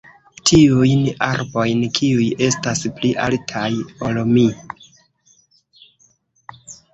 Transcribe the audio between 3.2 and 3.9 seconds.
altaj